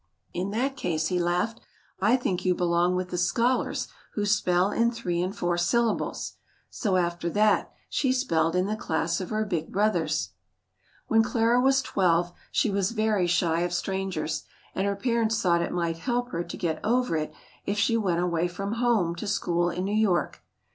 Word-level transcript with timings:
"In 0.33 0.49
that 0.49 0.75
case," 0.75 1.09
he 1.09 1.19
laughed, 1.19 1.59
"I 1.99 2.17
think 2.17 2.43
you 2.43 2.55
belong 2.55 2.95
with 2.95 3.09
the 3.09 3.19
scholars 3.19 3.87
who 4.15 4.25
spell 4.25 4.71
in 4.71 4.89
three 4.89 5.21
and 5.21 5.37
four 5.37 5.59
syllables." 5.59 6.37
So 6.71 6.95
after 6.97 7.29
that, 7.29 7.71
she 7.87 8.11
spelled 8.11 8.55
in 8.55 8.65
the 8.65 8.75
class 8.75 9.21
of 9.21 9.29
her 9.29 9.45
big 9.45 9.71
brothers. 9.71 10.29
When 11.07 11.21
Clara 11.21 11.61
was 11.61 11.83
twelve, 11.83 12.33
she 12.51 12.71
was 12.71 12.93
very 12.93 13.27
shy 13.27 13.59
of 13.59 13.73
strangers, 13.75 14.41
and 14.73 14.87
her 14.87 14.95
parents 14.95 15.39
thought 15.39 15.61
it 15.61 15.71
might 15.71 15.99
help 15.99 16.29
her 16.31 16.43
to 16.43 16.57
get 16.57 16.83
over 16.83 17.15
it 17.15 17.31
if 17.67 17.77
she 17.77 17.95
went 17.95 18.21
away 18.21 18.47
from 18.47 18.71
home 18.81 19.13
to 19.17 19.27
school 19.27 19.69
in 19.69 19.85
New 19.85 19.93
York. 19.95 20.41